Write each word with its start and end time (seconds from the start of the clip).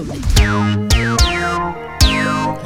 Absolutely. 0.00 0.89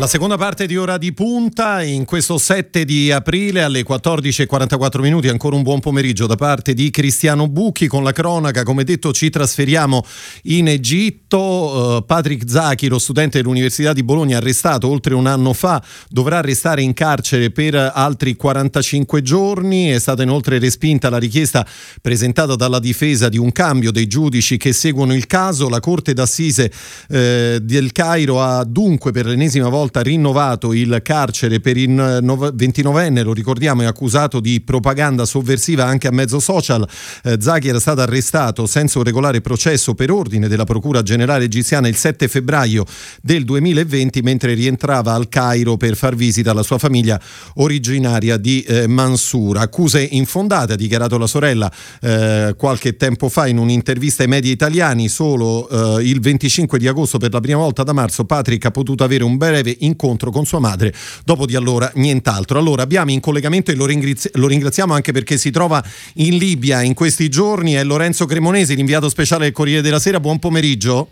La 0.04 0.10
seconda 0.10 0.36
parte 0.36 0.66
di 0.66 0.76
ora 0.76 0.98
di 0.98 1.14
punta 1.14 1.82
in 1.82 2.04
questo 2.04 2.36
7 2.36 2.84
di 2.84 3.10
aprile 3.10 3.62
alle 3.62 3.82
14.44 3.82 5.00
minuti. 5.00 5.28
Ancora 5.28 5.56
un 5.56 5.62
buon 5.62 5.80
pomeriggio 5.80 6.26
da 6.26 6.34
parte 6.34 6.74
di 6.74 6.90
Cristiano 6.90 7.48
Bucchi 7.48 7.86
con 7.86 8.04
la 8.04 8.12
cronaca. 8.12 8.64
Come 8.64 8.84
detto, 8.84 9.14
ci 9.14 9.30
trasferiamo 9.30 10.04
in 10.42 10.68
Egitto. 10.68 11.38
Uh, 11.38 12.04
Patrick 12.04 12.46
Zachi, 12.46 12.88
lo 12.88 12.98
studente 12.98 13.38
dell'Università 13.38 13.94
di 13.94 14.02
Bologna, 14.02 14.36
arrestato 14.36 14.88
oltre 14.88 15.14
un 15.14 15.26
anno 15.26 15.54
fa, 15.54 15.82
dovrà 16.10 16.42
restare 16.42 16.82
in 16.82 16.92
carcere 16.92 17.50
per 17.50 17.74
altri 17.74 18.36
45 18.36 19.22
giorni. 19.22 19.88
È 19.88 19.98
stata 19.98 20.22
inoltre 20.22 20.58
respinta 20.58 21.08
la 21.08 21.18
richiesta 21.18 21.66
presentata 22.02 22.56
dalla 22.56 22.78
difesa 22.78 23.30
di 23.30 23.38
un 23.38 23.52
cambio 23.52 23.90
dei 23.90 24.06
giudici 24.06 24.58
che 24.58 24.74
seguono 24.74 25.14
il 25.14 25.26
caso. 25.26 25.70
La 25.70 25.80
Corte 25.80 26.12
d'Assise 26.12 26.70
eh, 27.08 27.58
del 27.62 27.90
Cairo 27.92 28.42
ha 28.42 28.62
dunque 28.64 29.10
per 29.10 29.24
l'ennesima 29.24 29.70
volta 29.70 29.92
volta 29.94 30.02
rinnovato 30.02 30.72
il 30.72 31.00
carcere 31.02 31.60
per 31.60 31.76
il 31.76 31.90
29enne, 31.90 33.22
lo 33.22 33.32
ricordiamo, 33.32 33.82
è 33.82 33.84
accusato 33.84 34.40
di 34.40 34.60
propaganda 34.60 35.24
sovversiva 35.24 35.84
anche 35.84 36.08
a 36.08 36.10
mezzo 36.10 36.40
social. 36.40 36.86
Eh, 37.22 37.36
Zaghi 37.40 37.68
era 37.68 37.78
stato 37.78 38.00
arrestato 38.00 38.66
senza 38.66 38.98
un 38.98 39.04
regolare 39.04 39.40
processo 39.40 39.94
per 39.94 40.10
ordine 40.10 40.48
della 40.48 40.64
Procura 40.64 41.02
Generale 41.02 41.44
egiziana 41.44 41.86
il 41.86 41.96
7 41.96 42.26
febbraio 42.26 42.84
del 43.22 43.44
2020 43.44 44.22
mentre 44.22 44.54
rientrava 44.54 45.12
al 45.12 45.28
Cairo 45.28 45.76
per 45.76 45.96
far 45.96 46.16
visita 46.16 46.50
alla 46.50 46.62
sua 46.62 46.78
famiglia 46.78 47.20
originaria 47.54 48.36
di 48.36 48.62
eh, 48.62 48.86
Mansura. 48.88 49.60
Accuse 49.60 50.02
infondate, 50.02 50.72
ha 50.72 50.76
dichiarato 50.76 51.18
la 51.18 51.26
sorella 51.26 51.70
eh, 52.00 52.54
qualche 52.56 52.96
tempo 52.96 53.28
fa 53.28 53.46
in 53.46 53.58
un'intervista 53.58 54.22
ai 54.22 54.28
media 54.28 54.50
italiani. 54.50 55.08
Solo 55.08 55.98
eh, 55.98 56.02
il 56.04 56.20
25 56.20 56.78
di 56.78 56.88
agosto, 56.88 57.18
per 57.18 57.32
la 57.32 57.40
prima 57.40 57.58
volta 57.58 57.82
da 57.82 57.92
marzo, 57.92 58.24
Patrick 58.24 58.64
ha 58.64 58.70
potuto 58.70 59.04
avere 59.04 59.24
un 59.24 59.36
breve 59.36 59.76
incontro 59.84 60.30
con 60.30 60.44
sua 60.44 60.58
madre, 60.58 60.92
dopo 61.24 61.46
di 61.46 61.56
allora 61.56 61.90
nient'altro. 61.94 62.58
Allora 62.58 62.82
abbiamo 62.82 63.10
in 63.10 63.20
collegamento 63.20 63.70
e 63.70 63.74
lo, 63.74 63.86
ringrazi- 63.86 64.30
lo 64.34 64.46
ringraziamo 64.46 64.94
anche 64.94 65.12
perché 65.12 65.36
si 65.36 65.50
trova 65.50 65.82
in 66.14 66.36
Libia 66.36 66.82
in 66.82 66.94
questi 66.94 67.28
giorni, 67.28 67.74
è 67.74 67.84
Lorenzo 67.84 68.26
Cremonesi, 68.26 68.74
l'inviato 68.76 69.08
speciale 69.08 69.44
del 69.44 69.52
Corriere 69.52 69.82
della 69.82 69.98
Sera, 69.98 70.20
buon 70.20 70.38
pomeriggio. 70.38 71.10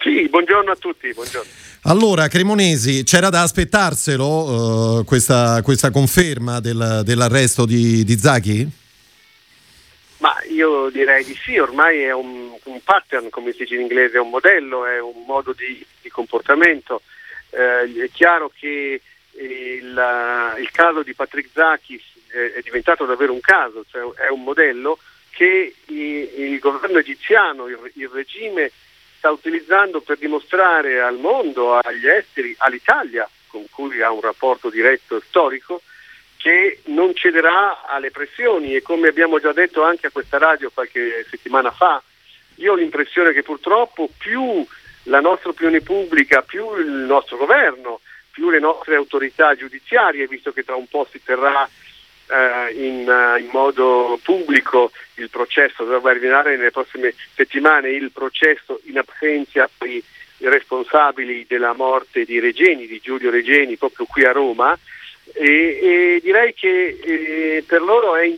Sì, 0.00 0.28
buongiorno 0.28 0.70
a 0.70 0.76
tutti, 0.76 1.12
buongiorno. 1.12 1.50
Allora, 1.82 2.28
Cremonesi, 2.28 3.02
c'era 3.04 3.28
da 3.28 3.42
aspettarselo 3.42 4.98
uh, 4.98 5.04
questa, 5.04 5.62
questa, 5.62 5.90
conferma 5.90 6.60
del, 6.60 7.02
dell'arresto 7.04 7.64
di, 7.64 8.04
di 8.04 8.18
Zaghi? 8.18 8.68
Ma 10.18 10.34
io 10.50 10.90
direi 10.90 11.24
di 11.24 11.36
sì, 11.40 11.58
ormai 11.58 12.00
è 12.00 12.12
un, 12.12 12.50
un, 12.64 12.80
pattern, 12.82 13.30
come 13.30 13.52
si 13.52 13.58
dice 13.58 13.74
in 13.76 13.82
inglese, 13.82 14.16
è 14.16 14.20
un 14.20 14.30
modello, 14.30 14.84
è 14.86 15.00
un 15.00 15.24
modo 15.26 15.52
di, 15.52 15.84
di 16.02 16.08
comportamento. 16.08 17.02
Eh, 17.50 18.04
è 18.04 18.10
chiaro 18.10 18.50
che 18.54 19.00
il, 19.32 20.56
il, 20.58 20.70
caso 20.72 21.02
di 21.02 21.14
Patrick 21.14 21.50
Zaki 21.52 22.02
è, 22.28 22.60
diventato 22.62 23.04
davvero 23.04 23.32
un 23.32 23.40
caso, 23.40 23.84
cioè 23.90 24.26
è 24.26 24.28
un 24.28 24.42
modello 24.42 24.98
che 25.30 25.74
il, 25.86 25.96
il 25.96 26.58
governo 26.58 26.98
egiziano, 26.98 27.66
il, 27.66 27.78
il 27.94 28.08
regime 28.08 28.70
sta 29.18 29.30
utilizzando 29.30 30.00
per 30.00 30.18
dimostrare 30.18 31.00
al 31.00 31.18
mondo, 31.18 31.76
agli 31.76 32.06
esteri, 32.06 32.54
all'Italia, 32.58 33.28
con 33.48 33.64
cui 33.70 34.00
ha 34.00 34.10
un 34.10 34.20
rapporto 34.20 34.70
diretto 34.70 35.16
e 35.16 35.22
storico, 35.26 35.82
che 36.36 36.80
non 36.86 37.14
cederà 37.14 37.84
alle 37.86 38.10
pressioni. 38.10 38.74
E 38.74 38.82
come 38.82 39.08
abbiamo 39.08 39.40
già 39.40 39.52
detto 39.52 39.82
anche 39.82 40.06
a 40.06 40.10
questa 40.10 40.38
radio 40.38 40.70
qualche 40.70 41.26
settimana 41.28 41.70
fa, 41.70 42.00
io 42.56 42.72
ho 42.72 42.76
l'impressione 42.76 43.32
che 43.32 43.42
purtroppo 43.42 44.08
più 44.16 44.64
la 45.08 45.20
nostra 45.20 45.50
opinione 45.50 45.80
pubblica, 45.80 46.42
più 46.42 46.76
il 46.76 46.90
nostro 46.90 47.36
governo, 47.36 48.00
più 48.30 48.50
le 48.50 48.60
nostre 48.60 48.94
autorità 48.94 49.54
giudiziarie, 49.54 50.26
visto 50.26 50.52
che 50.52 50.62
tra 50.62 50.76
un 50.76 50.86
po' 50.86 51.06
si 51.10 51.20
terrà 51.22 51.68
eh, 52.28 52.72
in, 52.74 53.08
uh, 53.08 53.38
in, 53.40 53.48
modo 53.50 54.18
pubblico 54.22 54.92
il 55.14 55.30
processo, 55.30 55.84
dovrebbe 55.84 56.10
arrivare 56.10 56.56
nelle 56.56 56.70
prossime 56.70 57.14
settimane 57.34 57.90
il 57.90 58.12
processo 58.12 58.80
in 58.84 58.98
assenza 58.98 59.68
per 59.76 59.88
i 59.88 60.02
responsabili 60.40 61.46
della 61.48 61.72
morte 61.72 62.24
di 62.24 62.38
Regeni, 62.38 62.86
di 62.86 63.00
Giulio 63.02 63.30
Regeni, 63.30 63.76
proprio 63.76 64.06
qui 64.06 64.24
a 64.24 64.32
Roma, 64.32 64.78
e, 65.34 65.78
e 66.16 66.20
direi 66.22 66.54
che 66.54 66.98
eh, 67.02 67.64
per 67.66 67.82
loro 67.82 68.16
è, 68.16 68.30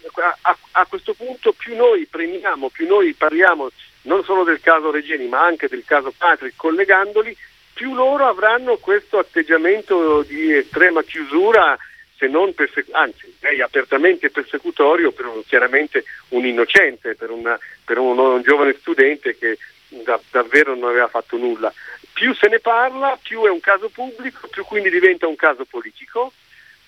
a, 0.42 0.56
a, 0.72 0.86
questo 0.86 1.14
punto 1.14 1.52
più 1.52 1.76
noi 1.76 2.06
premiamo, 2.06 2.68
più 2.68 2.86
noi 2.86 3.12
parliamo 3.14 3.70
non 4.02 4.24
solo 4.24 4.44
del 4.44 4.60
caso 4.60 4.90
Regeni 4.90 5.26
ma 5.26 5.44
anche 5.44 5.68
del 5.68 5.84
caso 5.84 6.12
Patrick 6.16 6.56
collegandoli, 6.56 7.36
più 7.72 7.94
loro 7.94 8.26
avranno 8.26 8.76
questo 8.76 9.18
atteggiamento 9.18 10.22
di 10.22 10.52
estrema 10.54 11.02
chiusura 11.02 11.78
se 12.16 12.26
non 12.26 12.52
persecu- 12.52 12.94
anzi 12.94 13.34
lei 13.40 13.62
apertamente 13.62 14.30
persecutorio 14.30 15.10
per 15.10 15.24
un, 15.26 15.42
chiaramente 15.46 16.04
un 16.28 16.44
innocente, 16.44 17.14
per, 17.14 17.30
una, 17.30 17.58
per 17.82 17.96
un, 17.96 18.18
un, 18.18 18.42
giovane 18.42 18.76
studente 18.78 19.38
che 19.38 19.56
da, 19.88 20.20
davvero 20.30 20.74
non 20.74 20.90
aveva 20.90 21.08
fatto 21.08 21.38
nulla. 21.38 21.72
Più 22.12 22.34
se 22.34 22.48
ne 22.48 22.58
parla, 22.58 23.18
più 23.22 23.44
è 23.44 23.48
un 23.48 23.60
caso 23.60 23.88
pubblico, 23.88 24.48
più 24.48 24.64
quindi 24.66 24.90
diventa 24.90 25.26
un 25.26 25.36
caso 25.36 25.64
politico 25.64 26.32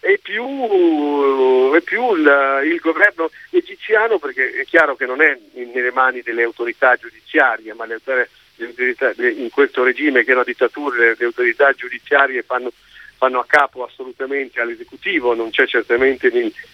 e 0.05 0.19
più, 0.21 1.73
e 1.75 1.81
più 1.83 2.17
il, 2.17 2.61
il, 2.65 2.81
governo 2.81 3.31
egiziano, 3.51 4.19
perché 4.19 4.51
è 4.51 4.65
chiaro 4.65 4.97
che 4.97 5.07
non 5.07 5.23
è 5.23 5.39
nelle 5.53 5.93
mani 5.93 6.23
delle 6.23 6.43
autorità 6.43 6.97
giudiziarie, 6.97 7.73
ma 7.73 7.87
le, 7.87 8.01
le 8.05 8.29
autorità, 8.67 9.13
in 9.17 9.49
questo 9.51 9.85
regime 9.85 10.25
che 10.25 10.33
è 10.33 10.35
una 10.35 10.43
dittatura 10.43 10.97
le, 10.97 11.15
le 11.17 11.25
autorità 11.25 11.73
giudiziarie 11.73 12.43
fanno, 12.43 12.73
fanno, 13.17 13.39
a 13.39 13.47
capo 13.47 13.85
assolutamente 13.85 14.61
all'esecutivo, 14.61 15.37
non 15.37 15.51
c'è 15.51 15.69
certamente 15.69 16.33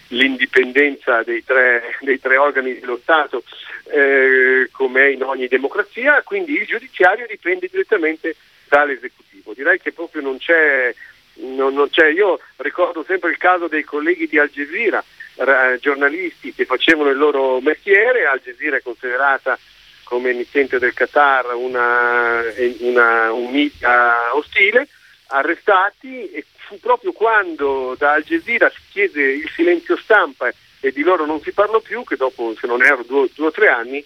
l'indipendenza 0.08 1.22
dei 1.22 1.44
tre, 1.44 1.98
dei 2.00 2.18
tre 2.18 2.38
organi 2.38 2.78
dello 2.78 2.98
Stato 3.02 3.42
eh, 3.90 4.70
come 4.72 5.02
è 5.02 5.08
in 5.08 5.22
ogni 5.22 5.48
democrazia, 5.48 6.22
quindi 6.22 6.54
il 6.54 6.64
giudiziario 6.64 7.26
dipende 7.28 7.68
direttamente 7.70 8.36
dall'esecutivo. 8.68 9.52
Direi 9.52 9.78
che 9.78 9.92
proprio 9.92 10.22
non 10.22 10.38
c'è 10.38 10.94
non, 11.40 11.74
non 11.74 11.88
io 12.14 12.40
ricordo 12.56 13.04
sempre 13.04 13.30
il 13.30 13.36
caso 13.36 13.68
dei 13.68 13.84
colleghi 13.84 14.26
di 14.26 14.38
Al 14.38 14.50
Jazeera, 14.50 15.02
eh, 15.36 15.78
giornalisti 15.80 16.52
che 16.52 16.64
facevano 16.64 17.10
il 17.10 17.18
loro 17.18 17.60
mestiere, 17.60 18.26
Al 18.26 18.40
Jazeera 18.40 18.76
è 18.76 18.82
considerata 18.82 19.58
come 20.04 20.30
emittente 20.30 20.78
del 20.78 20.94
Qatar 20.94 21.54
una, 21.54 22.42
una, 22.80 23.32
un 23.32 23.50
media 23.50 24.34
ostile, 24.34 24.88
arrestati 25.28 26.30
e 26.30 26.44
fu 26.56 26.78
proprio 26.80 27.12
quando 27.12 27.94
da 27.98 28.12
Al 28.12 28.24
Jazeera 28.24 28.70
si 28.70 28.80
chiese 28.90 29.20
il 29.20 29.50
silenzio 29.54 29.96
stampa 29.96 30.50
e 30.80 30.92
di 30.92 31.02
loro 31.02 31.26
non 31.26 31.40
si 31.40 31.52
parlò 31.52 31.80
più 31.80 32.04
che 32.04 32.16
dopo, 32.16 32.54
se 32.58 32.66
non 32.66 32.82
erano 32.82 33.02
due, 33.02 33.28
due 33.34 33.46
o 33.48 33.50
tre 33.50 33.68
anni, 33.68 34.04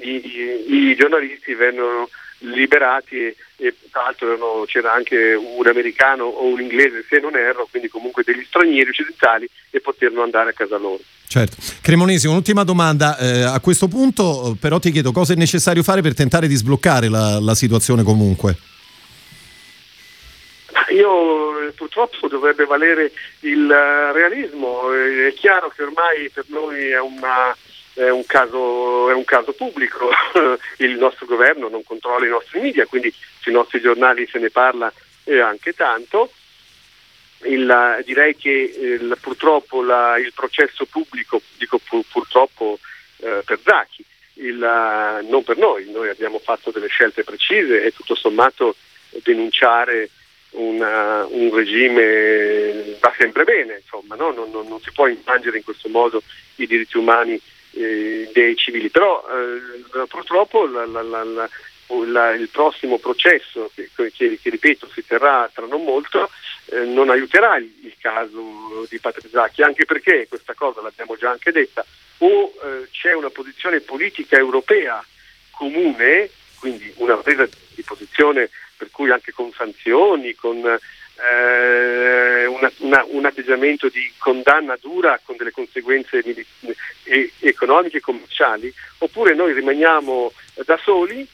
i, 0.00 0.66
i, 0.66 0.88
i 0.90 0.96
giornalisti 0.96 1.54
vennero 1.54 2.08
liberati 2.40 3.26
e, 3.26 3.36
e 3.60 3.74
tra 3.90 4.04
l'altro 4.04 4.64
c'era 4.66 4.92
anche 4.92 5.34
un 5.34 5.66
americano 5.66 6.24
o 6.24 6.46
un 6.46 6.60
inglese 6.60 7.04
se 7.08 7.20
non 7.20 7.36
erro, 7.36 7.68
quindi 7.70 7.88
comunque 7.88 8.22
degli 8.24 8.42
stranieri 8.46 8.88
occidentali 8.88 9.48
e 9.70 9.80
poterono 9.80 10.22
andare 10.22 10.50
a 10.50 10.52
casa 10.54 10.78
loro. 10.78 11.00
Certo. 11.28 11.56
Cremonesi, 11.82 12.26
un'ultima 12.26 12.64
domanda. 12.64 13.18
Eh, 13.18 13.42
a 13.42 13.60
questo 13.60 13.86
punto 13.86 14.56
però 14.58 14.78
ti 14.78 14.90
chiedo 14.90 15.12
cosa 15.12 15.34
è 15.34 15.36
necessario 15.36 15.82
fare 15.82 16.00
per 16.00 16.14
tentare 16.14 16.48
di 16.48 16.54
sbloccare 16.54 17.08
la, 17.08 17.38
la 17.38 17.54
situazione 17.54 18.02
comunque. 18.02 18.56
Io 20.92 21.72
purtroppo 21.76 22.26
dovrebbe 22.26 22.64
valere 22.64 23.12
il 23.40 23.68
realismo, 23.68 24.92
è 24.92 25.32
chiaro 25.34 25.68
che 25.68 25.82
ormai 25.82 26.30
per 26.32 26.46
noi 26.48 26.88
è 26.88 26.98
una 26.98 27.54
è 27.94 28.08
un 28.08 28.24
caso, 28.24 29.10
è 29.10 29.14
un 29.14 29.24
caso 29.24 29.52
pubblico, 29.52 30.08
il 30.78 30.96
nostro 30.96 31.26
governo 31.26 31.68
non 31.68 31.82
controlla 31.84 32.26
i 32.26 32.30
nostri 32.30 32.60
media, 32.60 32.86
quindi 32.86 33.12
sui 33.40 33.52
nostri 33.52 33.80
giornali 33.80 34.28
se 34.30 34.38
ne 34.38 34.50
parla 34.50 34.92
e 35.24 35.40
anche 35.40 35.72
tanto. 35.72 36.32
Il, 37.42 38.02
direi 38.04 38.36
che 38.36 38.50
il, 38.50 39.16
purtroppo 39.18 39.82
la, 39.82 40.18
il 40.18 40.32
processo 40.34 40.84
pubblico, 40.84 41.40
dico 41.56 41.78
pur, 41.78 42.04
purtroppo 42.10 42.78
eh, 43.20 43.42
per 43.44 43.58
Zacchi, 43.64 44.04
il, 44.34 44.58
non 45.28 45.42
per 45.42 45.56
noi, 45.56 45.90
noi 45.90 46.08
abbiamo 46.10 46.38
fatto 46.38 46.70
delle 46.70 46.88
scelte 46.88 47.24
precise 47.24 47.82
e 47.82 47.92
tutto 47.92 48.14
sommato 48.14 48.76
denunciare 49.22 50.10
una, 50.50 51.24
un 51.26 51.54
regime 51.54 52.96
va 53.00 53.14
sempre 53.16 53.44
bene, 53.44 53.80
insomma, 53.82 54.16
no? 54.16 54.32
non, 54.32 54.50
non, 54.50 54.66
non, 54.66 54.80
si 54.80 54.90
può 54.92 55.06
infangere 55.06 55.58
in 55.58 55.64
questo 55.64 55.88
modo 55.88 56.22
i 56.56 56.66
diritti 56.66 56.96
umani 56.96 57.40
eh, 57.72 58.28
dei 58.32 58.56
civili, 58.56 58.90
però 58.90 59.24
eh, 59.28 60.06
purtroppo 60.08 60.66
la, 60.66 60.84
la, 60.86 61.02
la, 61.02 61.48
il 61.94 62.48
prossimo 62.50 62.98
processo, 62.98 63.70
che, 63.74 63.90
che, 63.94 64.38
che, 64.40 64.50
ripeto 64.50 64.88
si 64.92 65.04
terrà 65.04 65.50
tra 65.52 65.66
non 65.66 65.82
molto, 65.82 66.30
eh, 66.66 66.84
non 66.84 67.10
aiuterà 67.10 67.56
il, 67.56 67.70
il, 67.82 67.94
caso 67.98 68.86
di 68.88 68.98
Patrizzacchi, 68.98 69.62
anche 69.62 69.84
perché 69.84 70.26
questa 70.28 70.54
cosa 70.54 70.80
l'abbiamo 70.80 71.16
già 71.16 71.30
anche 71.30 71.52
detta, 71.52 71.84
o 72.18 72.52
eh, 72.62 72.88
c'è 72.90 73.12
una 73.12 73.30
posizione 73.30 73.80
politica 73.80 74.36
europea 74.36 75.04
comune, 75.50 76.30
quindi 76.58 76.92
una 76.96 77.16
presa 77.16 77.48
di 77.74 77.82
posizione 77.82 78.50
per 78.76 78.90
cui 78.90 79.10
anche 79.10 79.32
con 79.32 79.52
sanzioni, 79.52 80.34
con 80.34 80.56
eh, 80.64 82.46
una, 82.46 82.72
una, 82.78 83.04
un 83.08 83.26
atteggiamento 83.26 83.88
di 83.88 84.10
condanna 84.16 84.76
dura 84.80 85.20
con 85.22 85.36
delle 85.36 85.50
conseguenze 85.50 86.24
economiche 87.40 87.98
e 87.98 88.00
commerciali, 88.00 88.72
oppure 88.98 89.34
noi 89.34 89.52
rimaniamo 89.52 90.32
da 90.64 90.78
soli 90.82 91.26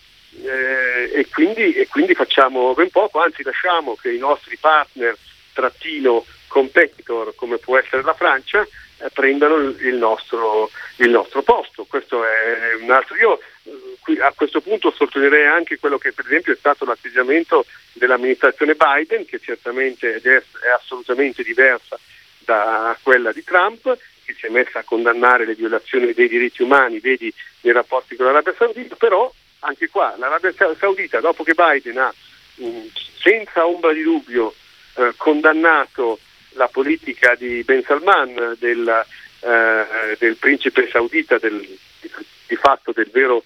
eh, 0.46 1.10
e, 1.12 1.28
quindi, 1.28 1.72
e, 1.72 1.86
quindi, 1.88 2.14
facciamo 2.14 2.74
ben 2.74 2.90
poco, 2.90 3.20
anzi 3.20 3.42
lasciamo 3.42 3.96
che 3.96 4.12
i 4.12 4.18
nostri 4.18 4.56
partner 4.56 5.16
trattino 5.52 6.24
competitor 6.46 7.34
come 7.34 7.58
può 7.58 7.76
essere 7.76 8.02
la 8.02 8.14
Francia 8.14 8.66
eh, 8.98 9.10
prendano 9.12 9.56
il 9.56 9.96
nostro, 9.96 10.70
il 10.96 11.10
nostro, 11.10 11.42
posto. 11.42 11.84
Questo 11.84 12.24
è 12.24 12.74
un 12.80 12.90
altro. 12.90 13.16
Io 13.16 13.40
eh, 13.64 14.20
a 14.20 14.32
questo 14.34 14.60
punto 14.60 14.90
sottolineerei 14.90 15.46
anche 15.46 15.78
quello 15.78 15.98
che 15.98 16.12
per 16.12 16.24
esempio 16.24 16.52
è 16.52 16.56
stato 16.56 16.84
l'atteggiamento 16.84 17.66
dell'amministrazione 17.92 18.74
Biden, 18.74 19.26
che 19.26 19.40
certamente 19.40 20.16
è, 20.16 20.20
è 20.22 20.68
assolutamente 20.74 21.42
diversa 21.42 21.98
da 22.38 22.96
quella 23.02 23.32
di 23.32 23.42
Trump, 23.42 23.82
che 24.24 24.34
si 24.38 24.46
è 24.46 24.48
messa 24.48 24.78
a 24.78 24.84
condannare 24.84 25.44
le 25.44 25.54
violazioni 25.54 26.12
dei 26.12 26.28
diritti 26.28 26.62
umani, 26.62 27.00
vedi 27.00 27.32
nei 27.62 27.72
rapporti 27.72 28.16
con 28.16 28.26
l'Arabia 28.26 28.54
Saudita, 28.56 28.94
però 28.96 29.30
anche 29.66 29.88
qua 29.88 30.14
l'Arabia 30.16 30.52
Saudita, 30.78 31.20
dopo 31.20 31.42
che 31.42 31.54
Biden 31.54 31.98
ha 31.98 32.14
mm, 32.62 32.86
senza 33.18 33.66
ombra 33.66 33.92
di 33.92 34.02
dubbio 34.02 34.54
eh, 34.94 35.12
condannato 35.16 36.18
la 36.50 36.68
politica 36.68 37.34
di 37.34 37.62
Ben 37.64 37.82
Salman, 37.82 38.56
del, 38.58 39.04
eh, 39.40 40.16
del 40.18 40.36
principe 40.36 40.88
saudita, 40.90 41.38
del, 41.38 41.60
di 42.46 42.56
fatto 42.56 42.92
del 42.92 43.10
vero 43.12 43.42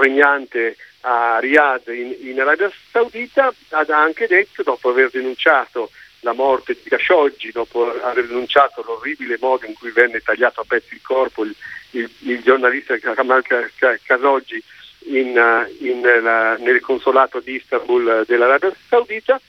regnante 0.00 0.76
a 1.00 1.38
Riyadh 1.40 1.88
in, 1.88 2.14
in, 2.20 2.40
Arabia 2.40 2.70
Saudita, 2.90 3.52
ha 3.70 3.84
anche 3.88 4.26
detto, 4.26 4.62
dopo 4.62 4.90
aver 4.90 5.10
denunciato 5.10 5.90
la 6.20 6.32
morte 6.32 6.76
di 6.80 6.88
Khashoggi, 6.88 7.50
dopo 7.50 7.90
aver 8.02 8.26
denunciato 8.26 8.82
l'orribile 8.82 9.38
modo 9.40 9.66
in 9.66 9.74
cui 9.74 9.90
venne 9.90 10.20
tagliato 10.20 10.60
a 10.60 10.64
pezzi 10.66 10.94
il 10.94 11.00
corpo 11.02 11.42
il, 11.42 11.54
il, 11.90 12.08
il 12.20 12.42
giornalista 12.42 12.96
Kamal 12.98 13.42
Khashoggi 13.42 14.62
in, 15.04 15.66
in, 15.80 16.00
la, 16.22 16.56
nel 16.56 16.80
consolato 16.80 17.40
di 17.40 17.54
Istanbul 17.54 18.24
dell'Arabia 18.26 18.74
Saudita, 18.88 19.40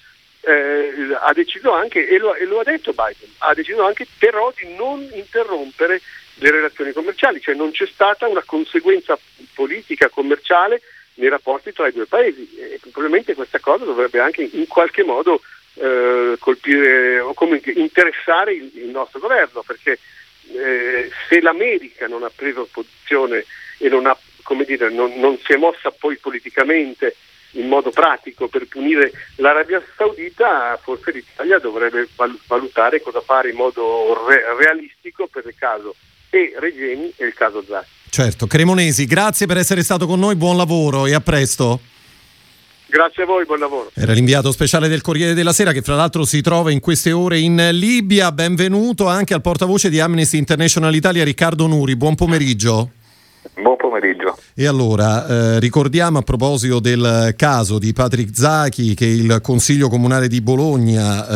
eh, 0.41 1.15
ha 1.19 1.33
deciso 1.33 1.71
anche, 1.71 2.07
e 2.07 2.17
lo, 2.17 2.35
e 2.35 2.45
lo, 2.45 2.59
ha 2.59 2.63
detto 2.63 2.91
Biden, 2.91 3.29
ha 3.39 3.53
deciso 3.53 3.83
anche 3.83 4.05
però 4.17 4.51
di 4.55 4.73
non 4.75 5.07
interrompere 5.13 6.01
le 6.35 6.51
relazioni 6.51 6.91
commerciali, 6.91 7.39
cioè 7.39 7.55
non 7.55 7.71
c'è 7.71 7.85
stata 7.85 8.27
una 8.27 8.43
conseguenza 8.45 9.17
politica 9.53 10.09
commerciale 10.09 10.81
nei 11.15 11.29
rapporti 11.29 11.71
tra 11.71 11.87
i 11.87 11.93
due 11.93 12.05
paesi. 12.05 12.49
E 12.57 12.79
probabilmente 12.91 13.35
questa 13.35 13.59
cosa 13.59 13.85
dovrebbe 13.85 14.19
anche 14.19 14.49
in 14.51 14.67
qualche 14.67 15.03
modo 15.03 15.41
eh, 15.75 16.35
colpire 16.39 17.19
o 17.19 17.33
comunque 17.33 17.71
interessare 17.71 18.53
il, 18.53 18.71
il 18.75 18.89
nostro 18.89 19.19
governo 19.19 19.63
perché 19.63 19.99
eh, 20.51 21.09
se 21.29 21.41
l'America 21.41 22.07
non 22.07 22.23
ha 22.23 22.31
preso 22.33 22.67
posizione 22.71 23.45
e 23.77 23.89
non, 23.89 24.05
ha, 24.05 24.17
dire, 24.65 24.89
non, 24.89 25.13
non 25.19 25.37
si 25.43 25.53
è 25.53 25.57
mossa 25.57 25.91
poi 25.91 26.17
politicamente 26.17 27.15
in 27.53 27.67
modo 27.67 27.91
pratico 27.91 28.47
per 28.47 28.67
punire 28.67 29.11
l'Arabia 29.35 29.81
Saudita, 29.95 30.79
forse 30.81 31.11
l'Italia 31.11 31.59
dovrebbe 31.59 32.07
valutare 32.47 33.01
cosa 33.01 33.21
fare 33.21 33.49
in 33.49 33.55
modo 33.55 34.25
re- 34.27 34.43
realistico 34.57 35.27
per 35.27 35.43
il 35.45 35.55
caso 35.57 35.95
e 36.29 36.53
Regeni 36.57 37.13
e 37.15 37.25
il 37.25 37.33
caso 37.33 37.63
Zaki. 37.67 37.87
Certo, 38.09 38.47
Cremonesi, 38.47 39.05
grazie 39.05 39.45
per 39.45 39.57
essere 39.57 39.83
stato 39.83 40.05
con 40.05 40.19
noi, 40.19 40.35
buon 40.35 40.57
lavoro 40.57 41.05
e 41.05 41.13
a 41.13 41.21
presto. 41.21 41.79
Grazie 42.87 43.23
a 43.23 43.25
voi, 43.25 43.43
buon 43.45 43.57
lavoro. 43.57 43.89
Era 43.95 44.13
l'inviato 44.13 44.51
speciale 44.51 44.87
del 44.87 45.01
Corriere 45.01 45.33
della 45.33 45.51
Sera 45.51 45.71
che 45.71 45.81
fra 45.81 45.95
l'altro 45.95 46.25
si 46.25 46.41
trova 46.41 46.69
in 46.69 46.79
queste 46.79 47.11
ore 47.11 47.39
in 47.39 47.69
Libia. 47.71 48.31
Benvenuto 48.31 49.07
anche 49.07 49.33
al 49.33 49.41
portavoce 49.41 49.89
di 49.89 49.99
Amnesty 49.99 50.37
International 50.37 50.93
Italia 50.93 51.23
Riccardo 51.23 51.65
Nuri. 51.65 51.95
Buon 51.95 52.13
pomeriggio. 52.13 52.91
Buon 53.55 53.75
pomeriggio. 53.77 54.35
E 54.55 54.65
allora, 54.65 55.27
eh, 55.27 55.59
ricordiamo 55.59 56.17
a 56.17 56.21
proposito 56.23 56.79
del 56.79 57.35
caso 57.37 57.77
di 57.77 57.93
Patrick 57.93 58.35
Zachi 58.35 58.95
che 58.95 59.05
il 59.05 59.39
Consiglio 59.43 59.89
Comunale 59.89 60.27
di 60.27 60.41
Bologna 60.41 61.27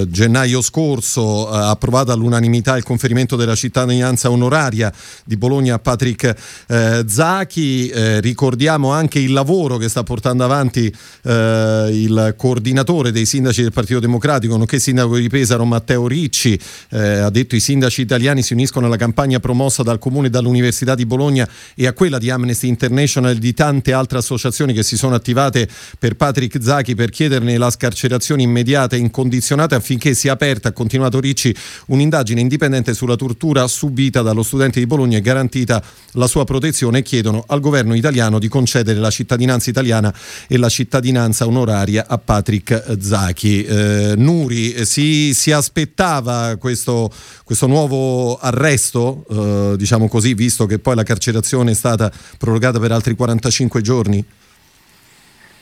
eh, 0.00 0.08
gennaio 0.08 0.62
scorso 0.62 1.50
ha 1.50 1.68
approvato 1.68 2.12
all'unanimità 2.12 2.78
il 2.78 2.82
conferimento 2.82 3.36
della 3.36 3.54
cittadinanza 3.54 4.30
onoraria 4.30 4.90
di 5.24 5.36
Bologna 5.36 5.74
a 5.74 5.78
Patrick 5.78 6.34
eh, 6.66 7.04
Zachi. 7.06 7.88
Eh, 7.88 8.20
ricordiamo 8.20 8.92
anche 8.92 9.18
il 9.18 9.32
lavoro 9.34 9.76
che 9.76 9.90
sta 9.90 10.02
portando 10.02 10.44
avanti 10.44 10.90
eh, 11.24 11.88
il 11.92 12.34
coordinatore 12.38 13.12
dei 13.12 13.26
sindaci 13.26 13.60
del 13.60 13.72
Partito 13.72 14.00
Democratico, 14.00 14.56
nonché 14.56 14.78
sindaco 14.78 15.18
di 15.18 15.28
Pesaro 15.28 15.66
Matteo 15.66 16.06
Ricci. 16.06 16.58
Eh, 16.88 17.18
ha 17.18 17.30
detto 17.30 17.54
i 17.54 17.60
sindaci 17.60 18.00
italiani 18.00 18.42
si 18.42 18.54
uniscono 18.54 18.86
alla 18.86 18.96
campagna 18.96 19.40
promossa 19.40 19.82
dal 19.82 19.98
Comune 19.98 20.28
e 20.28 20.30
dall'Università 20.30 20.94
di 20.94 21.04
Bologna 21.04 21.48
e 21.74 21.86
a 21.86 21.92
quella 21.92 22.18
di 22.18 22.30
Amnesty 22.30 22.68
International 22.68 23.36
e 23.36 23.38
di 23.38 23.54
tante 23.54 23.92
altre 23.92 24.18
associazioni 24.18 24.72
che 24.72 24.82
si 24.82 24.96
sono 24.96 25.14
attivate 25.14 25.68
per 25.98 26.14
Patrick 26.14 26.62
Zachi 26.62 26.94
per 26.94 27.10
chiederne 27.10 27.56
la 27.58 27.70
scarcerazione 27.70 28.42
immediata 28.42 28.96
e 28.96 28.98
incondizionata 28.98 29.76
affinché 29.76 30.14
sia 30.14 30.32
aperta, 30.32 30.68
ha 30.68 30.72
continuato 30.72 31.20
Ricci, 31.20 31.54
un'indagine 31.86 32.40
indipendente 32.40 32.94
sulla 32.94 33.16
tortura 33.16 33.66
subita 33.66 34.22
dallo 34.22 34.42
studente 34.42 34.78
di 34.80 34.86
Bologna 34.86 35.18
e 35.18 35.20
garantita 35.20 35.82
la 36.12 36.26
sua 36.26 36.44
protezione 36.44 36.98
e 36.98 37.02
chiedono 37.02 37.44
al 37.46 37.60
governo 37.60 37.94
italiano 37.94 38.38
di 38.38 38.48
concedere 38.48 38.98
la 38.98 39.10
cittadinanza 39.10 39.70
italiana 39.70 40.12
e 40.48 40.56
la 40.56 40.68
cittadinanza 40.68 41.46
onoraria 41.46 42.06
a 42.08 42.18
Patrick 42.18 42.96
Zachi. 43.00 43.64
Eh, 43.64 44.14
Nuri, 44.16 44.72
eh, 44.72 44.84
si, 44.84 45.32
si 45.34 45.52
aspettava 45.52 46.56
questo, 46.56 47.10
questo, 47.44 47.66
nuovo 47.66 48.38
arresto, 48.38 49.24
eh, 49.30 49.76
diciamo 49.76 50.08
così, 50.08 50.34
visto 50.34 50.66
che 50.66 50.78
poi 50.78 50.94
la 50.94 51.02
carcerazione 51.02 51.39
è 51.70 51.74
stata 51.74 52.10
prorogata 52.38 52.78
per 52.78 52.92
altri 52.92 53.14
45 53.14 53.80
giorni? 53.80 54.24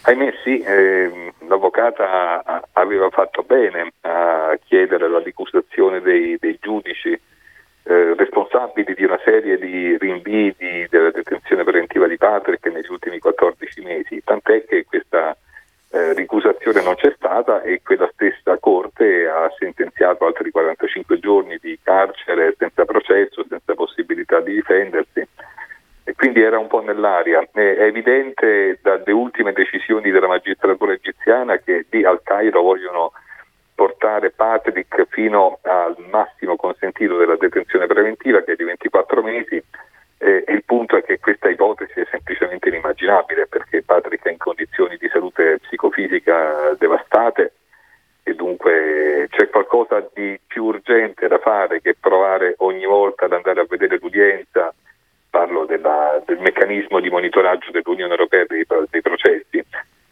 Ahimè 0.03 0.33
sì, 0.43 0.59
eh, 0.61 1.33
l'avvocata 1.47 2.63
aveva 2.73 3.11
fatto 3.11 3.43
bene 3.43 3.93
a 4.03 4.59
chiedere 4.65 5.09
la 5.09 5.21
ricusazione 5.21 6.01
dei, 6.01 6.37
dei 6.39 6.59
giudici 6.61 7.11
eh, 7.11 8.15
responsabili 8.17 8.95
di 8.95 9.05
una 9.05 9.19
serie 9.25 9.59
di 9.59 9.97
rinvii 9.99 10.87
della 10.91 11.11
detenzione 11.11 11.65
preventiva 11.65 12.07
di 12.07 12.17
Patrick 12.17 12.67
negli 12.67 12.91
ultimi 12.91 13.19
14 13.19 13.81
mesi, 13.81 14.23
tant'è 14.23 14.65
che 14.65 14.85
questa 14.85 15.37
eh, 15.91 16.13
ricusazione 16.13 16.83
non 16.83 16.97
c'è 16.97 17.13
stata 17.17 17.63
e 17.63 17.81
quella 17.83 18.09
stessa 18.13 18.59
Corte 18.59 19.27
ha 19.27 19.51
sentenziato 19.59 20.27
altri 20.27 20.51
45 20.51 21.19
giorni 21.19 21.57
di 21.61 21.79
carcere 21.83 22.55
senza 22.59 22.85
processo, 22.85 23.45
senza 23.49 23.75
possibilità 23.75 24.41
di 24.41 24.55
difendersi 24.55 25.27
e 26.05 26.15
quindi 26.15 26.43
era 26.43 26.59
un 26.59 26.67
po' 26.67 26.83
nell'aria. 26.83 27.47
È 27.51 27.59
evidente 27.59 28.79
dalle 28.83 29.13
ultime 29.13 29.53
decisioni 29.53 30.11
della 30.11 30.27
magistratura 30.27 30.93
egiziana 30.93 31.57
che 31.57 31.87
lì 31.89 32.05
al 32.05 32.21
Cairo 32.23 32.61
vogliono 32.63 33.13
portare 34.19 34.31
Patrick 34.31 35.07
fino 35.11 35.59
al 35.63 35.97
massimo 36.11 36.57
consentito 36.57 37.17
della 37.17 37.37
detenzione 37.37 37.87
preventiva 37.87 38.43
che 38.43 38.53
è 38.53 38.57
di 38.57 38.65
24 38.65 39.23
mesi 39.23 39.63
eh, 40.21 40.45
il 40.49 40.65
punto 40.65 40.97
è 40.97 41.05
che 41.05 41.21
questa 41.21 41.49
ipotesi 41.49 42.01
è 42.01 42.07
semplicemente 42.11 42.69
inimmaginabile 42.69 43.47
perché 43.47 43.83
Patrick 43.83 44.27
è 44.27 44.33
in 44.33 44.39
condizioni 44.39 44.97
di 44.97 45.09
salute 45.09 45.61
psicofisica 45.61 46.75
devastate 46.77 47.53
e 48.25 48.35
dunque 48.35 49.29
c'è 49.31 49.49
qualcosa 49.49 50.05
di 50.13 50.39
più 50.45 50.65
urgente 50.65 51.29
da 51.29 51.39
fare 51.39 51.81
che 51.81 51.95
provare 51.99 52.55
ogni 52.59 52.85
volta 52.85 53.27
ad 53.27 53.33
andare 53.33 53.61
a 53.61 53.67
vedere 53.69 53.99
l'udienza. 54.01 54.75
Parlo 55.31 55.67
della, 55.67 56.21
del 56.27 56.39
meccanismo 56.41 57.01
di 57.01 57.11
monitoraggio 57.11 57.71
dell'Unione 57.71 58.11
Europea 58.11 58.45
dei, 58.47 58.67
dei 58.91 59.03
processi, 59.03 59.65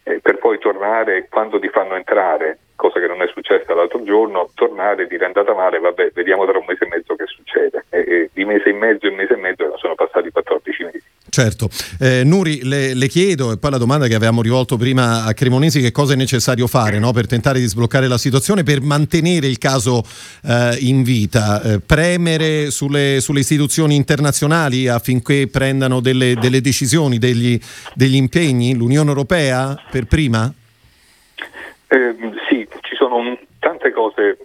eh, 0.05 0.21
per 0.21 0.39
poi 0.39 0.59
tornare 0.59 1.27
quando 1.29 1.59
ti 1.59 1.69
fanno 1.69 1.97
entrare, 1.97 2.59
cosa 2.77 3.01
che 3.01 3.09
non 3.09 3.23
è 3.23 3.27
successa 3.47 3.75
l'altro 3.75 4.03
giorno, 4.03 4.51
tornare 4.55 5.05
e 5.05 5.07
dire 5.07 5.23
è 5.23 5.27
andata 5.27 5.55
male, 5.55 5.79
vabbè, 5.79 6.11
vediamo 6.13 6.45
tra 6.47 6.59
un 6.59 6.65
mese 6.67 6.85
e 6.85 6.89
mezzo 6.89 7.15
che 7.15 7.25
succede. 7.27 7.85
E, 7.91 7.99
e 7.99 8.31
di 8.33 8.45
mese 8.45 8.71
e 8.71 8.73
mezzo 8.73 9.07
e 9.07 9.11
mese 9.13 9.35
e 9.35 9.37
mezzo 9.37 9.77
sono 9.79 9.95
passati 9.95 10.31
14 10.31 10.83
mesi. 10.85 11.03
Certo. 11.29 11.69
Eh, 12.01 12.25
Nuri, 12.25 12.65
le, 12.65 12.95
le, 12.95 13.09
chiedo, 13.09 13.53
e 13.53 13.59
poi 13.59 13.71
la 13.71 13.79
domanda 13.79 14.07
che 14.07 14.15
avevamo 14.15 14.43
rivolto 14.43 14.77
prima 14.77 15.25
a 15.25 15.33
Cremonesi, 15.35 15.81
che 15.81 15.93
cosa 15.93 16.15
è 16.15 16.17
necessario 16.17 16.67
fare 16.67 16.99
no, 16.99 17.13
per 17.13 17.27
tentare 17.27 17.59
di 17.59 17.67
sbloccare 17.67 18.09
la 18.09 18.19
situazione, 18.19 18.63
per 18.63 18.81
mantenere 18.81 19.47
il 19.47 19.59
caso 19.59 20.03
eh, 20.45 20.77
in 20.81 21.03
vita, 21.03 21.63
eh, 21.63 21.81
premere 21.81 22.71
sulle, 22.71 23.21
sulle, 23.21 23.41
istituzioni 23.41 23.95
internazionali 23.97 24.89
affinché 24.89 25.47
prendano 25.49 26.01
delle, 26.01 26.35
delle 26.35 26.61
decisioni, 26.61 27.19
degli, 27.19 27.59
degli, 27.95 28.17
impegni, 28.17 28.75
l'Unione 28.75 29.11
Europea 29.11 29.79
per 29.91 30.07
prima? 30.07 30.53
Sono 31.89 32.36
tante 33.87 33.93
cose 33.93 34.39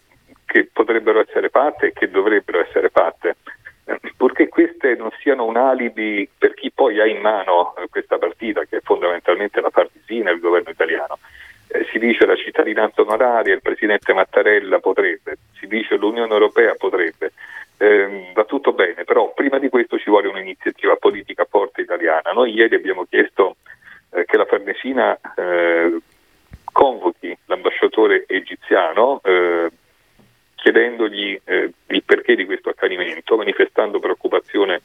che 0.45 0.69
potrebbero 0.71 1.21
essere 1.21 1.50
fatte 1.50 1.88
e 1.88 1.93
che 1.93 2.10
dovrebbero 2.10 2.62
essere 2.62 2.89
fatte 2.89 3.36
purché 4.15 4.48
queste 4.48 4.95
non 4.95 5.10
siano 5.19 5.45
un 5.45 5.57
alibi 5.57 6.29
per 6.38 6.53
chi 6.53 6.71
poi 6.71 7.00
ha 7.01 7.05
in 7.05 7.19
mano 7.19 7.75
eh, 7.75 7.88
questa 7.89 8.17
partita, 8.17 8.63
che 8.65 8.77
è 8.77 8.81
fondamentalmente 8.81 9.60
la 9.60 9.69
Parte 9.69 9.93
Messina, 9.98 10.31
il 10.31 10.39
governo 10.39 10.69
italiano. 10.69 11.17
Eh, 11.67 11.86
si 11.91 12.00
dice 12.00 12.25
la 12.25 12.36
cittadinanza 12.36 13.01
onoraria, 13.01 13.53
il 13.53 13.62
presidente 13.62 14.13
Mattarella 14.13 14.79
potrebbe, 14.79 15.38
si 15.60 15.67
dice 15.67 15.95
l'Unione 15.95 16.31
Europea 16.31 16.75
potrebbe. 16.75 17.33
Eh, 17.77 18.31
va 18.33 18.45
tutto 18.45 18.74
bene, 18.74 19.03
però 19.03 19.33
prima 19.33 19.57
di 19.57 19.67
questo 19.67 19.98
ci 19.98 20.10
vuole 20.10 20.27
un'iniziativa 20.27 20.95
politica 20.95 21.45
forte 21.50 21.81
italiana. 21.81 22.31
Noi 22.31 22.53
ieri 22.53 22.75
abbiamo 22.75 23.05
chiesto 23.10 23.57
eh, 24.12 24.24
che 24.25 24.38
la 24.38 24.45
Farnesina 24.45 25.19
eh, 25.36 25.98
convochi 26.71 27.11
l'ambasciatore 27.91 28.24
egiziano 28.27 29.21
eh, 29.24 29.69
chiedendogli 30.55 31.39
eh, 31.43 31.71
il 31.88 32.03
perché 32.03 32.36
di 32.36 32.45
questo 32.45 32.69
accanimento, 32.69 33.36
manifestando 33.36 34.00
preoccupazione 34.00 34.81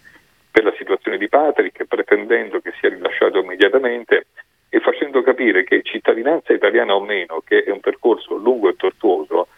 per 0.51 0.65
la 0.65 0.75
situazione 0.77 1.19
di 1.19 1.29
Patrick, 1.29 1.85
pretendendo 1.85 2.61
che 2.61 2.73
sia 2.81 2.89
rilasciato 2.89 3.39
immediatamente 3.39 4.27
e 4.69 4.81
facendo 4.81 5.23
capire 5.23 5.65
che 5.65 5.83
cittadinanza 5.83 6.53
italiana 6.53 6.95
o 6.95 7.01
meno, 7.01 7.43
che 7.47 7.63
è 7.63 7.71
un 7.71 7.81
percorso 7.81 8.35
lungo 8.35 8.69
e 8.69 8.77
tortuoso, 8.77 9.49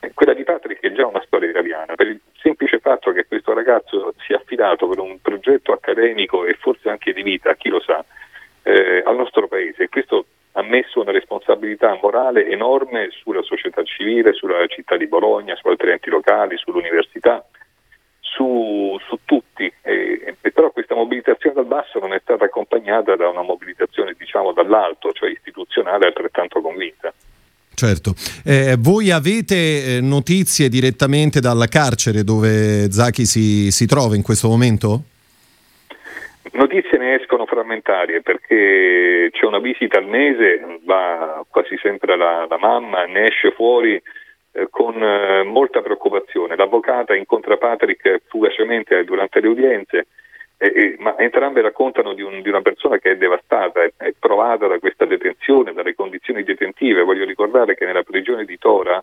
eh, 0.00 0.12
quella 0.12 0.34
di 0.34 0.44
Patrick 0.44 0.82
è 0.82 0.92
già 0.92 1.06
una 1.06 1.22
storia 1.24 1.48
italiana, 1.48 1.94
per 1.94 2.08
il 2.08 2.20
semplice 2.40 2.78
fatto 2.80 3.12
che 3.12 3.26
questo 3.26 3.54
ragazzo 3.54 4.14
si 4.18 4.32
è 4.32 4.36
affidato 4.36 4.86
per 4.88 4.98
un 4.98 5.20
progetto 5.20 5.72
accademico 5.72 6.44
e 6.44 6.54
forse 6.54 6.90
anche 6.90 7.12
di 7.12 7.22
vita, 7.22 7.54
chi 7.54 7.68
lo 7.68 7.80
sa, 7.80 8.04
eh, 8.62 9.02
al 9.04 9.16
nostro 9.16 9.46
paese. 9.46 9.88
Questo 9.88 10.26
messo 10.68 11.00
una 11.00 11.12
responsabilità 11.12 11.98
morale 12.00 12.48
enorme 12.48 13.08
sulla 13.10 13.42
società 13.42 13.82
civile, 13.82 14.32
sulla 14.32 14.66
città 14.66 14.96
di 14.96 15.06
Bologna, 15.06 15.56
su 15.56 15.66
altri 15.68 15.90
enti 15.90 16.10
locali, 16.10 16.56
sull'università, 16.56 17.44
su, 18.20 18.96
su 19.08 19.18
tutti. 19.24 19.72
E, 19.82 20.36
e 20.40 20.50
però 20.52 20.70
questa 20.70 20.94
mobilitazione 20.94 21.56
dal 21.56 21.66
basso 21.66 21.98
non 21.98 22.12
è 22.12 22.20
stata 22.22 22.44
accompagnata 22.44 23.16
da 23.16 23.28
una 23.28 23.42
mobilitazione 23.42 24.14
diciamo 24.16 24.52
dall'alto, 24.52 25.12
cioè 25.12 25.30
istituzionale 25.30 26.06
altrettanto 26.06 26.60
convinta. 26.60 27.12
Certo. 27.74 28.14
Eh, 28.44 28.76
voi 28.76 29.12
avete 29.12 29.54
eh, 29.98 30.00
notizie 30.00 30.68
direttamente 30.68 31.38
dal 31.38 31.68
carcere 31.68 32.24
dove 32.24 32.90
Zacchi 32.90 33.24
si, 33.24 33.70
si 33.70 33.86
trova 33.86 34.16
in 34.16 34.22
questo 34.22 34.48
momento? 34.48 35.02
Notizie 36.68 36.98
ne 36.98 37.14
escono 37.14 37.46
frammentarie 37.46 38.20
perché 38.20 39.30
c'è 39.32 39.46
una 39.46 39.58
visita 39.58 39.96
al 39.96 40.06
mese, 40.06 40.80
va 40.84 41.42
quasi 41.48 41.78
sempre 41.78 42.14
la, 42.14 42.44
la 42.46 42.58
mamma, 42.58 43.06
ne 43.06 43.28
esce 43.28 43.52
fuori 43.52 43.94
eh, 43.94 44.66
con 44.68 45.02
eh, 45.02 45.44
molta 45.44 45.80
preoccupazione. 45.80 46.56
L'avvocata 46.56 47.14
incontra 47.14 47.56
Patrick 47.56 48.20
fugacemente 48.28 49.02
durante 49.04 49.40
le 49.40 49.48
udienze, 49.48 50.08
eh, 50.58 50.96
ma 50.98 51.16
entrambe 51.16 51.62
raccontano 51.62 52.12
di, 52.12 52.20
un, 52.20 52.42
di, 52.42 52.50
una 52.50 52.60
persona 52.60 52.98
che 52.98 53.12
è 53.12 53.16
devastata, 53.16 53.82
è, 53.82 53.90
è 53.96 54.12
provata 54.18 54.66
da 54.66 54.78
questa 54.78 55.06
detenzione, 55.06 55.72
dalle 55.72 55.94
condizioni 55.94 56.42
detentive. 56.42 57.00
Voglio 57.00 57.24
ricordare 57.24 57.76
che 57.76 57.86
nella 57.86 58.02
prigione 58.02 58.44
di 58.44 58.58
Tora 58.58 59.02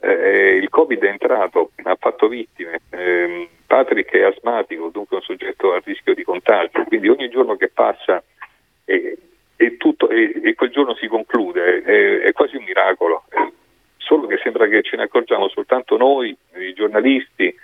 eh, 0.00 0.56
il 0.56 0.68
Covid 0.68 1.00
è 1.02 1.08
entrato, 1.08 1.70
ha 1.80 1.96
fatto 1.96 2.26
vittime. 2.26 2.80
Eh, 2.90 3.48
Patrick 3.68 4.10
è 4.14 4.22
asmatico, 4.22 4.88
dunque 4.88 5.16
un 5.16 5.22
soggetto 5.22 5.74
a 5.74 5.82
rischio 5.84 6.14
di 6.14 6.22
contagio, 6.22 6.77
quindi 6.98 7.08
ogni 7.08 7.30
giorno 7.30 7.56
che 7.56 7.68
passa 7.68 8.22
e, 8.84 9.16
e, 9.56 9.76
tutto, 9.76 10.08
e, 10.08 10.40
e 10.42 10.54
quel 10.54 10.70
giorno 10.70 10.94
si 10.96 11.06
conclude, 11.06 11.82
è, 11.82 12.20
è 12.26 12.32
quasi 12.32 12.56
un 12.56 12.64
miracolo. 12.64 13.24
Eh, 13.30 13.52
solo 13.96 14.26
che 14.26 14.38
sembra 14.42 14.66
che 14.66 14.82
ce 14.82 14.96
ne 14.96 15.04
accorgiamo 15.04 15.48
soltanto 15.48 15.96
noi, 15.96 16.36
i 16.56 16.72
giornalisti, 16.74 17.54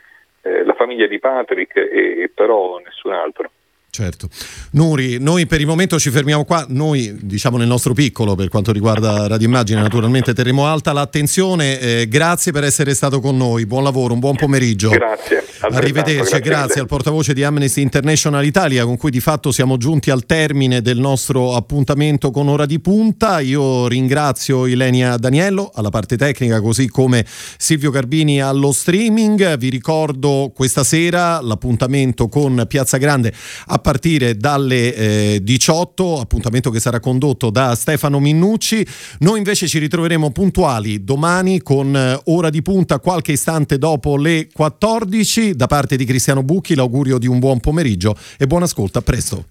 eh, 0.42 0.64
la 0.64 0.74
famiglia 0.74 1.06
di 1.06 1.18
Patrick 1.18 1.76
e 1.76 2.30
però 2.32 2.78
nessun 2.78 3.12
altro. 3.12 3.50
Certo. 3.90 4.28
Nuri, 4.72 5.18
noi 5.20 5.46
per 5.46 5.60
il 5.60 5.66
momento 5.66 6.00
ci 6.00 6.10
fermiamo 6.10 6.44
qua, 6.44 6.66
noi 6.68 7.16
diciamo 7.22 7.56
nel 7.56 7.68
nostro 7.68 7.94
piccolo 7.94 8.34
per 8.34 8.48
quanto 8.48 8.72
riguarda 8.72 9.28
Radio 9.28 9.46
Immagine 9.46 9.80
naturalmente 9.80 10.34
terremo 10.34 10.66
alta 10.66 10.92
l'attenzione, 10.92 11.78
eh, 11.78 12.08
grazie 12.08 12.50
per 12.50 12.64
essere 12.64 12.92
stato 12.92 13.20
con 13.20 13.36
noi, 13.36 13.66
buon 13.66 13.84
lavoro, 13.84 14.12
un 14.12 14.18
buon 14.18 14.34
pomeriggio. 14.34 14.90
Grazie. 14.90 15.43
Arrivederci, 15.70 16.40
grazie, 16.40 16.82
al 16.82 16.86
portavoce 16.86 17.32
di 17.32 17.42
Amnesty 17.42 17.80
International 17.80 18.44
Italia 18.44 18.84
con 18.84 18.98
cui 18.98 19.10
di 19.10 19.20
fatto 19.20 19.50
siamo 19.50 19.78
giunti 19.78 20.10
al 20.10 20.26
termine 20.26 20.82
del 20.82 20.98
nostro 20.98 21.54
appuntamento 21.54 22.30
con 22.30 22.48
Ora 22.48 22.66
di 22.66 22.80
Punta. 22.80 23.40
Io 23.40 23.88
ringrazio 23.88 24.66
Ilenia 24.66 25.16
Daniello 25.16 25.70
alla 25.74 25.88
parte 25.88 26.18
tecnica 26.18 26.60
così 26.60 26.88
come 26.88 27.24
Silvio 27.56 27.90
Garbini 27.90 28.42
allo 28.42 28.72
streaming. 28.72 29.56
Vi 29.56 29.70
ricordo 29.70 30.52
questa 30.54 30.84
sera 30.84 31.40
l'appuntamento 31.40 32.28
con 32.28 32.66
Piazza 32.68 32.98
Grande 32.98 33.32
a 33.66 33.78
partire 33.78 34.36
dalle 34.36 34.94
eh, 34.94 35.40
18, 35.42 36.20
appuntamento 36.20 36.70
che 36.70 36.80
sarà 36.80 37.00
condotto 37.00 37.48
da 37.48 37.74
Stefano 37.74 38.20
Minnucci. 38.20 38.86
Noi 39.20 39.38
invece 39.38 39.66
ci 39.66 39.78
ritroveremo 39.78 40.30
puntuali 40.30 41.04
domani 41.04 41.62
con 41.62 41.96
eh, 41.96 42.20
Ora 42.24 42.50
di 42.50 42.60
Punta 42.60 42.98
qualche 42.98 43.32
istante 43.32 43.78
dopo 43.78 44.18
le 44.18 44.48
14 44.52 45.52
da 45.54 45.66
parte 45.66 45.96
di 45.96 46.04
Cristiano 46.04 46.42
Bucchi 46.42 46.74
l'augurio 46.74 47.18
di 47.18 47.26
un 47.26 47.38
buon 47.38 47.60
pomeriggio 47.60 48.16
e 48.36 48.46
buon 48.46 48.62
ascolto, 48.62 48.98
a 48.98 49.02
presto. 49.02 49.46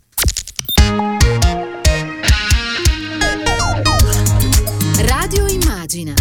Radio 5.05 5.47
Immagina. 5.47 6.13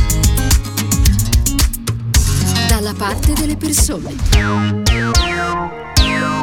Dalla 2.68 2.94
parte 2.94 3.32
delle 3.34 3.56
persone. 3.56 4.14